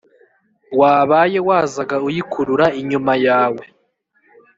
[0.79, 3.63] wabaye wazaga uyikurura inyuma yawe?